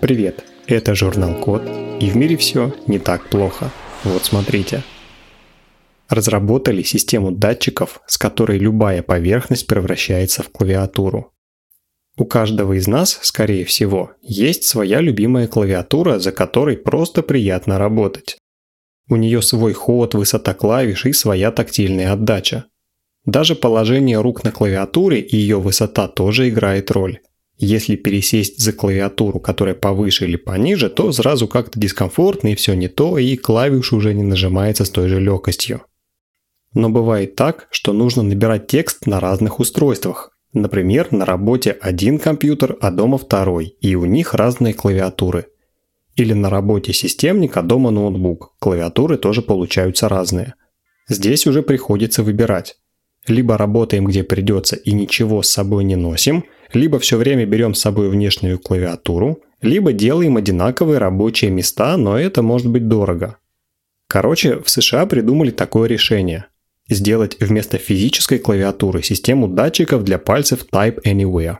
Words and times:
Привет, 0.00 0.44
это 0.66 0.94
журнал 0.94 1.34
Код, 1.40 1.62
и 2.00 2.10
в 2.10 2.16
мире 2.16 2.36
все 2.36 2.74
не 2.86 2.98
так 2.98 3.30
плохо. 3.30 3.70
Вот 4.04 4.24
смотрите. 4.24 4.82
Разработали 6.10 6.82
систему 6.82 7.32
датчиков, 7.32 8.02
с 8.06 8.18
которой 8.18 8.58
любая 8.58 9.02
поверхность 9.02 9.66
превращается 9.66 10.42
в 10.42 10.50
клавиатуру. 10.50 11.32
У 12.18 12.26
каждого 12.26 12.74
из 12.74 12.86
нас, 12.86 13.18
скорее 13.22 13.64
всего, 13.64 14.12
есть 14.20 14.64
своя 14.64 15.00
любимая 15.00 15.48
клавиатура, 15.48 16.18
за 16.18 16.30
которой 16.30 16.76
просто 16.76 17.22
приятно 17.22 17.78
работать. 17.78 18.36
У 19.08 19.16
нее 19.16 19.40
свой 19.40 19.72
ход, 19.72 20.14
высота 20.14 20.52
клавиш 20.52 21.06
и 21.06 21.14
своя 21.14 21.50
тактильная 21.50 22.12
отдача. 22.12 22.66
Даже 23.24 23.54
положение 23.54 24.20
рук 24.20 24.44
на 24.44 24.52
клавиатуре 24.52 25.20
и 25.20 25.36
ее 25.36 25.58
высота 25.58 26.06
тоже 26.06 26.50
играет 26.50 26.90
роль. 26.90 27.20
Если 27.58 27.96
пересесть 27.96 28.60
за 28.60 28.72
клавиатуру, 28.72 29.40
которая 29.40 29.74
повыше 29.74 30.26
или 30.26 30.36
пониже, 30.36 30.90
то 30.90 31.10
сразу 31.12 31.48
как-то 31.48 31.80
дискомфортно 31.80 32.48
и 32.48 32.54
все 32.54 32.74
не 32.74 32.88
то, 32.88 33.16
и 33.16 33.36
клавиш 33.36 33.92
уже 33.92 34.12
не 34.12 34.22
нажимается 34.22 34.84
с 34.84 34.90
той 34.90 35.08
же 35.08 35.20
легкостью. 35.20 35.82
Но 36.74 36.90
бывает 36.90 37.34
так, 37.36 37.68
что 37.70 37.94
нужно 37.94 38.22
набирать 38.22 38.66
текст 38.66 39.06
на 39.06 39.20
разных 39.20 39.58
устройствах. 39.60 40.36
Например, 40.52 41.08
на 41.10 41.24
работе 41.24 41.70
один 41.70 42.18
компьютер, 42.18 42.76
а 42.80 42.90
дома 42.90 43.16
второй, 43.16 43.76
и 43.80 43.94
у 43.94 44.04
них 44.04 44.34
разные 44.34 44.74
клавиатуры. 44.74 45.46
Или 46.14 46.34
на 46.34 46.50
работе 46.50 46.92
системник, 46.92 47.56
а 47.56 47.62
дома 47.62 47.90
ноутбук. 47.90 48.54
Клавиатуры 48.58 49.16
тоже 49.16 49.40
получаются 49.40 50.08
разные. 50.08 50.54
Здесь 51.08 51.46
уже 51.46 51.62
приходится 51.62 52.22
выбирать. 52.22 52.76
Либо 53.26 53.56
работаем 53.56 54.04
где 54.04 54.22
придется 54.22 54.76
и 54.76 54.92
ничего 54.92 55.42
с 55.42 55.48
собой 55.48 55.84
не 55.84 55.96
носим, 55.96 56.44
либо 56.76 56.98
все 56.98 57.16
время 57.16 57.46
берем 57.46 57.74
с 57.74 57.80
собой 57.80 58.08
внешнюю 58.08 58.58
клавиатуру, 58.58 59.42
либо 59.62 59.92
делаем 59.92 60.36
одинаковые 60.36 60.98
рабочие 60.98 61.50
места, 61.50 61.96
но 61.96 62.18
это 62.18 62.42
может 62.42 62.68
быть 62.68 62.86
дорого. 62.86 63.38
Короче, 64.06 64.60
в 64.60 64.70
США 64.70 65.06
придумали 65.06 65.50
такое 65.50 65.88
решение. 65.88 66.46
Сделать 66.88 67.36
вместо 67.40 67.78
физической 67.78 68.38
клавиатуры 68.38 69.02
систему 69.02 69.48
датчиков 69.48 70.04
для 70.04 70.18
пальцев 70.18 70.66
Type 70.72 71.02
Anywhere. 71.02 71.56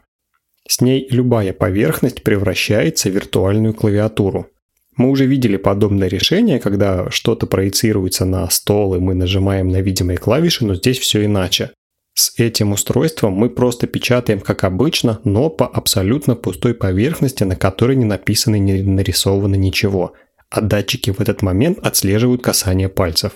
С 0.69 0.81
ней 0.81 1.09
любая 1.11 1.53
поверхность 1.53 2.23
превращается 2.23 3.09
в 3.09 3.15
виртуальную 3.15 3.75
клавиатуру. 3.75 4.49
Мы 4.97 5.11
уже 5.11 5.27
видели 5.27 5.57
подобное 5.57 6.09
решение, 6.09 6.61
когда 6.61 7.11
что-то 7.11 7.47
проецируется 7.47 8.25
на 8.25 8.49
стол 8.51 8.95
и 8.95 8.99
мы 8.99 9.15
нажимаем 9.15 9.69
на 9.69 9.81
видимые 9.81 10.19
клавиши, 10.19 10.65
но 10.65 10.75
здесь 10.75 10.99
все 10.99 11.25
иначе. 11.25 11.71
С 12.19 12.33
этим 12.39 12.73
устройством 12.73 13.35
мы 13.35 13.51
просто 13.51 13.87
печатаем 13.87 14.41
как 14.41 14.65
обычно, 14.65 15.21
но 15.25 15.51
по 15.51 15.67
абсолютно 15.67 16.35
пустой 16.35 16.73
поверхности, 16.73 17.45
на 17.45 17.57
которой 17.57 17.95
не 17.95 18.07
написано 18.07 18.57
и 18.57 18.59
не 18.59 18.81
нарисовано 18.81 19.55
ничего, 19.55 20.15
а 20.49 20.63
датчики 20.63 21.11
в 21.11 21.21
этот 21.21 21.43
момент 21.43 21.79
отслеживают 21.87 22.43
касание 22.43 22.89
пальцев. 22.89 23.33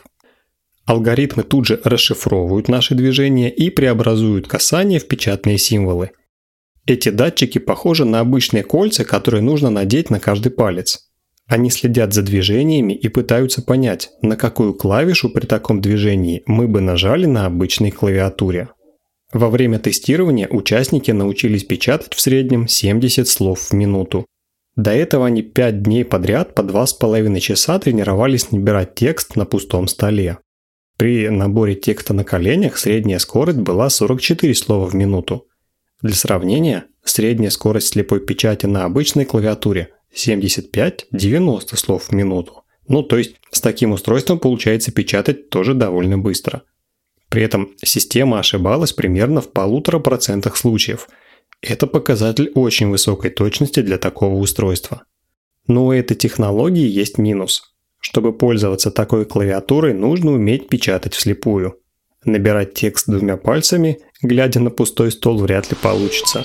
Алгоритмы 0.87 1.43
тут 1.43 1.67
же 1.67 1.79
расшифровывают 1.85 2.69
наши 2.69 2.95
движения 2.95 3.51
и 3.51 3.69
преобразуют 3.69 4.49
касание 4.49 4.99
в 4.99 5.07
печатные 5.07 5.59
символы. 5.59 6.13
Эти 6.87 7.11
датчики 7.11 7.59
похожи 7.59 8.07
на 8.07 8.21
обычные 8.21 8.65
кольца, 8.65 9.05
которые 9.05 9.43
нужно 9.43 9.69
надеть 9.69 10.09
на 10.09 10.21
каждый 10.21 10.53
палец– 10.53 11.07
они 11.51 11.69
следят 11.69 12.15
за 12.15 12.23
движениями 12.23 12.93
и 12.93 13.09
пытаются 13.09 13.61
понять, 13.61 14.13
на 14.23 14.37
какую 14.37 14.73
клавишу 14.73 15.31
при 15.31 15.47
таком 15.47 15.81
движении 15.81 16.45
мы 16.47 16.69
бы 16.69 16.81
нажали 16.81 17.27
на 17.27 17.45
обычной 17.47 17.91
клавиатуре. 17.91 18.69
Во 19.33 19.51
время 19.51 19.81
тестирования 19.81 20.47
участники 20.49 21.11
научились 21.11 21.65
печатать 21.65 22.15
в 22.15 22.21
среднем 22.21 22.69
70 22.69 23.27
слов 23.27 23.59
в 23.63 23.73
минуту. 23.73 24.27
До 24.77 24.93
этого 24.93 25.27
они 25.27 25.43
5 25.43 25.83
дней 25.83 26.05
подряд 26.05 26.55
по 26.55 26.61
2,5 26.63 27.41
часа 27.41 27.81
тренировались 27.81 28.53
набирать 28.53 28.95
текст 28.95 29.35
на 29.35 29.45
пустом 29.45 29.89
столе. 29.89 30.39
При 30.99 31.29
наборе 31.31 31.75
текста 31.75 32.15
на 32.15 32.23
коленях 32.23 32.79
средняя 32.79 33.19
скорость 33.19 33.59
была 33.59 33.91
44 33.91 34.55
слова 34.55 34.87
в 34.87 34.95
минуту. 34.95 35.49
Для 36.01 36.15
сравнения, 36.15 36.85
средняя 37.03 37.51
скорость 37.51 37.89
слепой 37.89 38.21
печати 38.21 38.67
на 38.67 38.85
обычной 38.85 39.25
клавиатуре 39.25 39.89
75-90 40.15 41.77
слов 41.77 42.05
в 42.05 42.13
минуту. 42.13 42.65
Ну, 42.89 43.03
то 43.03 43.19
есть 43.19 43.37
с 43.51 43.61
таким 43.61 43.93
устройством 43.93 44.39
получается 44.39 44.93
печатать 44.93 45.51
тоже 45.51 45.75
довольно 45.75 46.19
быстро. 46.19 46.63
При 47.29 47.43
этом 47.43 47.71
система 47.83 48.41
ошибалась 48.41 48.93
примерно 48.93 49.41
в 49.41 49.53
полутора 49.53 50.01
процентах 50.01 50.57
случаев. 50.57 51.09
Это 51.63 51.87
показатель 51.87 52.51
очень 52.55 52.89
высокой 52.89 53.31
точности 53.31 53.81
для 53.81 53.99
такого 53.99 54.35
устройства. 54.35 55.05
Но 55.67 55.87
у 55.87 55.93
этой 55.93 56.17
технологии 56.17 56.89
есть 56.89 57.19
минус. 57.19 57.75
Чтобы 58.01 58.33
пользоваться 58.33 58.91
такой 58.91 59.25
клавиатурой, 59.25 59.95
нужно 59.95 60.33
уметь 60.33 60.69
печатать 60.69 61.15
вслепую. 61.15 61.79
Набирать 62.25 62.75
текст 62.75 63.07
двумя 63.09 63.37
пальцами, 63.37 64.01
глядя 64.21 64.59
на 64.59 64.71
пустой 64.71 65.13
стол, 65.13 65.39
вряд 65.39 65.71
ли 65.71 65.77
получится. 65.81 66.45